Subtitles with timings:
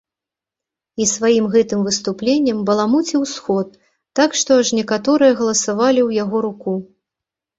[1.03, 3.67] І сваім гэтым выступленнем баламуціў сход,
[4.19, 6.73] так што аж некаторыя галасавалі ў яго руку.